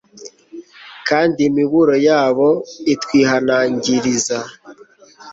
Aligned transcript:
kandi 1.07 1.39
imiburo 1.49 1.95
yabo 2.07 2.49
itwihanangiriza 2.93 4.37